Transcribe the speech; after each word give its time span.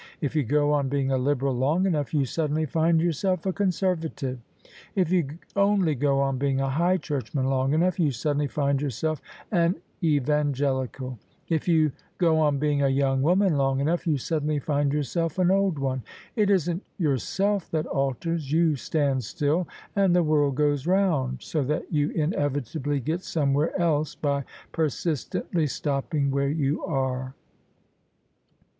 If 0.19 0.35
you 0.35 0.41
go 0.41 0.73
on 0.73 0.89
being 0.89 1.11
a 1.11 1.17
Liberal 1.19 1.53
long 1.55 1.85
enough, 1.85 2.11
you 2.11 2.25
suddenly 2.25 2.65
find 2.65 2.99
yourself 2.99 3.45
a 3.45 3.53
Conservative: 3.53 4.39
if 4.95 5.11
you 5.11 5.37
only 5.55 5.93
go 5.93 6.21
on 6.21 6.39
being 6.39 6.59
a 6.59 6.71
High 6.71 6.97
Churchman 6.97 7.45
long 7.45 7.71
enough, 7.73 7.99
you 7.99 8.09
sud 8.09 8.37
denly 8.39 8.49
find 8.49 8.81
yourself 8.81 9.21
an 9.51 9.75
Evangelical: 10.03 11.19
if 11.49 11.67
you 11.67 11.91
go 12.17 12.39
on 12.39 12.57
being 12.57 12.81
a 12.81 12.87
young 12.89 13.21
woman 13.21 13.57
long 13.57 13.79
enough, 13.79 14.07
you 14.07 14.17
suddenly 14.17 14.57
find 14.57 14.91
yourself 14.91 15.37
an 15.37 15.51
old 15.51 15.77
one. 15.77 16.01
It 16.35 16.49
isn't 16.49 16.83
yourself 16.97 17.69
that 17.69 17.85
alters: 17.85 18.51
you 18.51 18.77
stand 18.77 19.23
still 19.23 19.67
and 19.95 20.15
the 20.15 20.23
world 20.23 20.55
goes 20.55 20.87
round: 20.87 21.43
so 21.43 21.61
that 21.65 21.93
you 21.93 22.09
inevitably 22.09 23.01
get 23.01 23.21
somewhere 23.23 23.79
else 23.79 24.15
by 24.15 24.45
persistently 24.71 25.67
stopping 25.67 26.31
where 26.31 26.49
you 26.49 26.83
are." 26.85 27.35